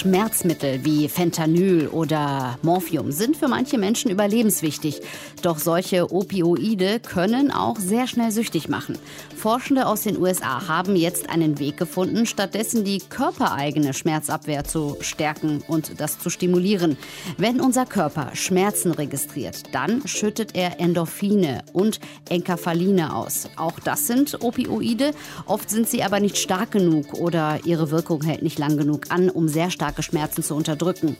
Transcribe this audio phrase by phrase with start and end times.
[0.00, 5.02] Schmerzmittel wie Fentanyl oder Morphium sind für manche Menschen überlebenswichtig.
[5.42, 8.98] Doch solche Opioide können auch sehr schnell süchtig machen.
[9.36, 15.62] Forschende aus den USA haben jetzt einen Weg gefunden, stattdessen die körpereigene Schmerzabwehr zu stärken
[15.68, 16.96] und das zu stimulieren.
[17.36, 23.48] Wenn unser Körper Schmerzen registriert, dann schüttet er Endorphine und Enkaphaline aus.
[23.56, 25.12] Auch das sind Opioide.
[25.46, 29.28] Oft sind sie aber nicht stark genug oder ihre Wirkung hält nicht lang genug an,
[29.28, 31.18] um sehr starke Schmerzen zu unterdrücken.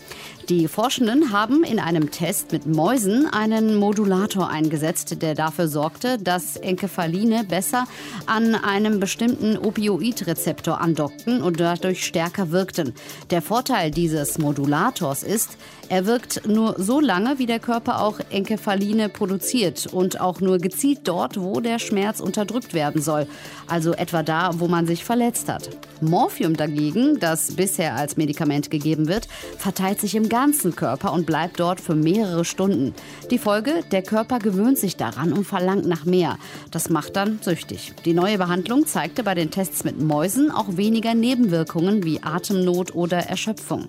[0.48, 6.56] Die Forschenden haben in einem Test mit Mäusen einen Modulator eingesetzt, der dafür sorgte, dass
[6.56, 7.84] Enkephaline besser
[8.24, 12.94] an einem bestimmten Opioidrezeptor andockten und dadurch stärker wirkten.
[13.30, 15.58] Der Vorteil dieses Modulators ist,
[15.90, 21.00] er wirkt nur so lange, wie der Körper auch Enkephaline produziert und auch nur gezielt
[21.02, 23.26] dort, wo der Schmerz unterdrückt werden soll,
[23.66, 25.68] also etwa da, wo man sich verletzt hat.
[26.00, 28.29] Morphium dagegen, das bisher als Medikament
[28.70, 29.28] gegeben wird,
[29.58, 32.94] verteilt sich im ganzen Körper und bleibt dort für mehrere Stunden.
[33.30, 36.38] Die Folge, der Körper gewöhnt sich daran und verlangt nach mehr.
[36.70, 37.92] Das macht dann süchtig.
[38.04, 43.18] Die neue Behandlung zeigte bei den Tests mit Mäusen auch weniger Nebenwirkungen wie Atemnot oder
[43.18, 43.88] Erschöpfung.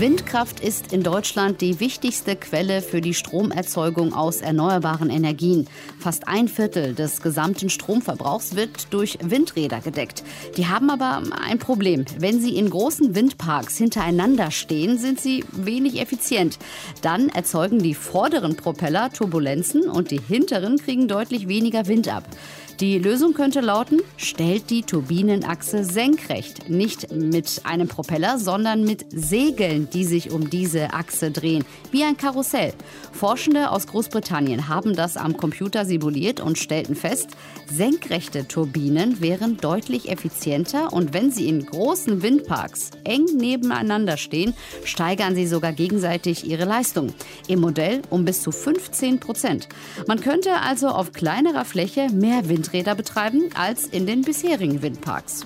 [0.00, 5.68] Windkraft ist in Deutschland die wichtigste Quelle für die Stromerzeugung aus erneuerbaren Energien.
[6.00, 10.24] Fast ein Viertel des gesamten Stromverbrauchs wird durch Windräder gedeckt.
[10.56, 12.04] Die haben aber ein Problem.
[12.18, 16.58] Wenn sie in großen Windparks hintereinander stehen, sind sie wenig effizient.
[17.00, 22.24] Dann erzeugen die vorderen Propeller Turbulenzen und die hinteren kriegen deutlich weniger Wind ab.
[22.80, 26.68] Die Lösung könnte lauten, stellt die Turbinenachse senkrecht.
[26.68, 32.16] Nicht mit einem Propeller, sondern mit Segeln, die sich um diese Achse drehen, wie ein
[32.16, 32.72] Karussell.
[33.12, 37.28] Forschende aus Großbritannien haben das am Computer simuliert und stellten fest,
[37.72, 44.52] senkrechte Turbinen wären deutlich effizienter und wenn sie in großen Windparks eng nebeneinander stehen,
[44.84, 47.14] steigern sie sogar gegenseitig ihre Leistung.
[47.46, 49.68] Im Modell um bis zu 15 Prozent.
[50.08, 55.44] Man könnte also auf kleinerer Fläche mehr Wind Windräder betreiben als in den bisherigen Windparks.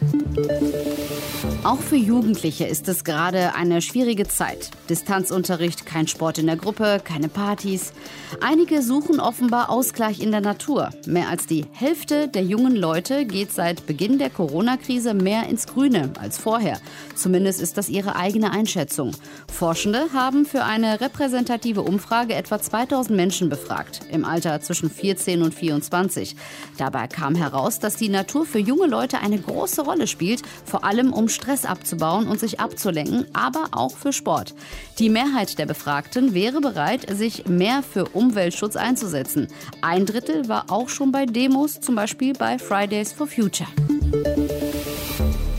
[1.65, 4.71] Auch für Jugendliche ist es gerade eine schwierige Zeit.
[4.89, 7.93] Distanzunterricht, kein Sport in der Gruppe, keine Partys.
[8.41, 10.91] Einige suchen offenbar Ausgleich in der Natur.
[11.07, 16.13] Mehr als die Hälfte der jungen Leute geht seit Beginn der Corona-Krise mehr ins Grüne
[16.21, 16.79] als vorher.
[17.17, 19.13] Zumindest ist das ihre eigene Einschätzung.
[19.53, 25.55] Forschende haben für eine repräsentative Umfrage etwa 2000 Menschen befragt, im Alter zwischen 14 und
[25.55, 26.37] 24.
[26.77, 31.13] Dabei kam heraus, dass die Natur für junge Leute eine große Rolle spielt, vor allem
[31.13, 34.55] um Stress abzubauen und sich abzulenken, aber auch für Sport.
[34.99, 39.49] Die Mehrheit der Befragten wäre bereit, sich mehr für Umweltschutz einzusetzen.
[39.81, 43.69] Ein Drittel war auch schon bei Demos, zum Beispiel bei Fridays for Future.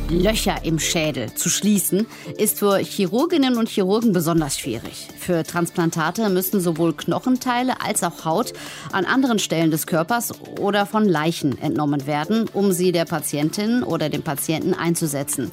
[0.09, 5.07] Löcher im Schädel zu schließen, ist für Chirurginnen und Chirurgen besonders schwierig.
[5.19, 8.53] Für Transplantate müssen sowohl Knochenteile als auch Haut
[8.91, 14.09] an anderen Stellen des Körpers oder von Leichen entnommen werden, um sie der Patientin oder
[14.09, 15.51] dem Patienten einzusetzen.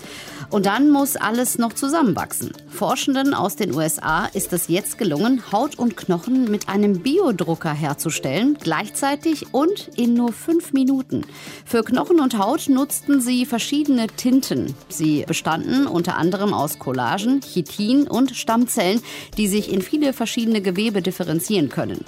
[0.50, 2.52] Und dann muss alles noch zusammenwachsen.
[2.68, 8.56] Forschenden aus den USA ist es jetzt gelungen, Haut und Knochen mit einem Biodrucker herzustellen,
[8.60, 11.22] gleichzeitig und in nur fünf Minuten.
[11.64, 14.74] Für Knochen und Haut nutzten sie verschiedene Tinten.
[14.88, 19.02] Sie bestanden unter anderem aus Collagen, Chitin und Stammzellen,
[19.36, 22.04] die sich in viele verschiedene Gewebe differenzieren können.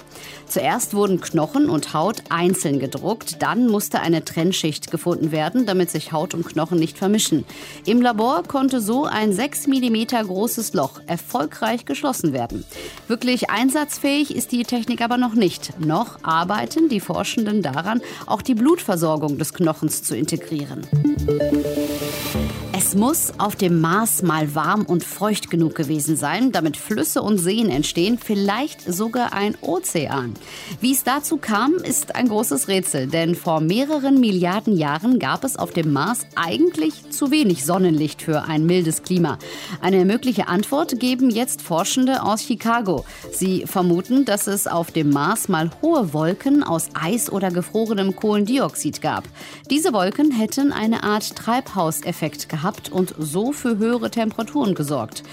[0.47, 6.11] Zuerst wurden Knochen und Haut einzeln gedruckt, dann musste eine Trennschicht gefunden werden, damit sich
[6.11, 7.45] Haut und Knochen nicht vermischen.
[7.85, 12.63] Im Labor konnte so ein 6 mm großes Loch erfolgreich geschlossen werden.
[13.07, 15.79] Wirklich einsatzfähig ist die Technik aber noch nicht.
[15.79, 20.87] Noch arbeiten die Forschenden daran, auch die Blutversorgung des Knochens zu integrieren.
[22.89, 27.37] Es muss auf dem Mars mal warm und feucht genug gewesen sein, damit Flüsse und
[27.37, 30.33] Seen entstehen, vielleicht sogar ein Ozean.
[30.81, 35.55] Wie es dazu kam, ist ein großes Rätsel, denn vor mehreren Milliarden Jahren gab es
[35.55, 39.37] auf dem Mars eigentlich zu wenig Sonnenlicht für ein mildes Klima.
[39.81, 43.05] Eine mögliche Antwort geben jetzt Forschende aus Chicago.
[43.31, 48.99] Sie vermuten, dass es auf dem Mars mal hohe Wolken aus Eis oder gefrorenem Kohlendioxid
[48.99, 49.25] gab.
[49.69, 55.23] Diese Wolken hätten eine Art Treibhauseffekt gehabt und so für höhere Temperaturen gesorgt.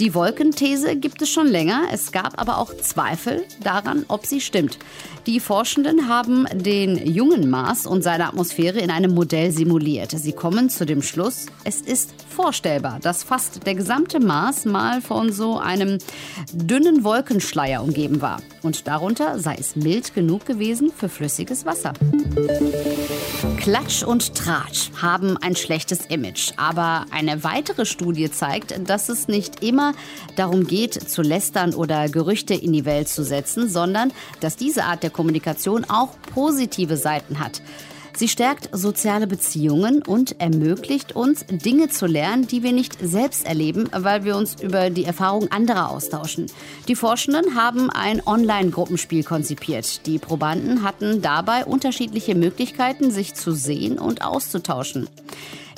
[0.00, 1.82] Die Wolkenthese gibt es schon länger.
[1.92, 4.78] Es gab aber auch Zweifel daran, ob sie stimmt.
[5.26, 10.12] Die Forschenden haben den jungen Mars und seine Atmosphäre in einem Modell simuliert.
[10.12, 15.30] Sie kommen zu dem Schluss, es ist vorstellbar, dass fast der gesamte Mars mal von
[15.32, 15.98] so einem
[16.54, 18.40] dünnen Wolkenschleier umgeben war.
[18.62, 21.92] Und darunter sei es mild genug gewesen für flüssiges Wasser.
[23.58, 26.52] Klatsch und Tratsch haben ein schlechtes Image.
[26.56, 29.62] Aber eine weitere Studie zeigt, dass es nicht
[30.36, 35.02] darum geht, zu lästern oder Gerüchte in die Welt zu setzen, sondern dass diese Art
[35.02, 37.62] der Kommunikation auch positive Seiten hat.
[38.16, 43.88] Sie stärkt soziale Beziehungen und ermöglicht uns, Dinge zu lernen, die wir nicht selbst erleben,
[43.92, 46.46] weil wir uns über die Erfahrung anderer austauschen.
[46.88, 50.06] Die Forschenden haben ein Online-Gruppenspiel konzipiert.
[50.06, 55.08] Die Probanden hatten dabei unterschiedliche Möglichkeiten, sich zu sehen und auszutauschen.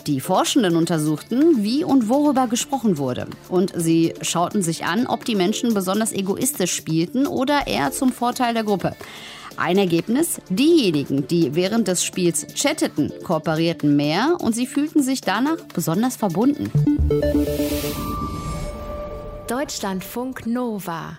[0.06, 3.28] Die Forschenden untersuchten, wie und worüber gesprochen wurde.
[3.48, 8.54] Und sie schauten sich an, ob die Menschen besonders egoistisch spielten oder eher zum Vorteil
[8.54, 8.96] der Gruppe.
[9.56, 10.40] Ein Ergebnis?
[10.48, 16.70] Diejenigen, die während des Spiels chatteten, kooperierten mehr und sie fühlten sich danach besonders verbunden.
[19.46, 21.18] Deutschlandfunk Nova